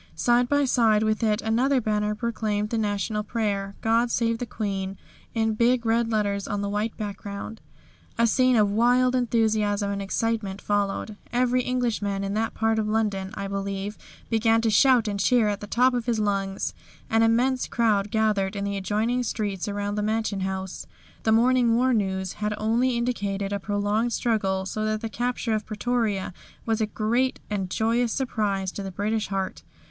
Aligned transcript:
Side 0.15 0.49
by 0.49 0.65
side 0.65 1.03
with 1.03 1.21
it 1.21 1.43
another 1.43 1.79
banner 1.79 2.15
proclaimed 2.15 2.71
the 2.71 2.77
National 2.79 3.21
prayer, 3.21 3.75
"God 3.81 4.09
Save 4.09 4.39
the 4.39 4.47
Queen," 4.47 4.97
in 5.35 5.53
big 5.53 5.85
red 5.85 6.09
letters 6.09 6.47
on 6.47 6.61
the 6.61 6.69
white 6.69 6.97
background. 6.97 7.61
A 8.17 8.25
scene 8.25 8.55
of 8.55 8.71
wild 8.71 9.13
enthusiasm 9.15 9.91
and 9.91 10.01
excitement 10.01 10.59
followed. 10.59 11.17
Every 11.31 11.61
Englishman 11.61 12.23
in 12.23 12.33
that 12.33 12.55
part 12.55 12.79
of 12.79 12.87
London, 12.87 13.29
I 13.35 13.47
believe, 13.47 13.95
began 14.27 14.59
to 14.61 14.71
shout 14.71 15.07
and 15.07 15.19
cheer 15.19 15.47
at 15.47 15.59
the 15.61 15.67
top 15.67 15.93
of 15.93 16.07
his 16.07 16.17
lungs. 16.19 16.73
An 17.11 17.21
immense 17.21 17.67
crowd 17.67 18.09
gathered 18.09 18.55
in 18.55 18.63
the 18.63 18.77
adjoining 18.77 19.21
streets 19.21 19.67
around 19.67 19.93
the 19.93 20.01
Mansion 20.01 20.39
House. 20.39 20.87
The 21.21 21.31
morning 21.31 21.75
war 21.75 21.93
news 21.93 22.33
had 22.33 22.55
only 22.57 22.97
indicated 22.97 23.53
a 23.53 23.59
prolonged 23.59 24.13
struggle, 24.13 24.65
so 24.65 24.83
that 24.85 25.01
the 25.01 25.09
capture 25.09 25.53
of 25.53 25.63
Pretoria 25.67 26.33
was 26.65 26.81
a 26.81 26.87
great 26.87 27.39
and 27.51 27.69
joyous 27.69 28.11
surprise 28.11 28.71
to 28.71 28.81
the 28.81 28.89
British 28.89 29.27
heart. 29.27 29.61